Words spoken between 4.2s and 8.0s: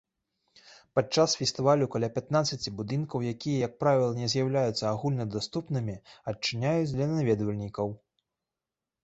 не з'яўляюцца агульнадаступнымі, адчыняюць для наведвальнікаў.